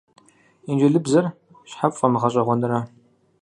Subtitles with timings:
[0.69, 1.25] Инджылызыбзэр
[1.69, 2.79] щхьэ пфӀэмыгъэщӀэгъуэнрэ?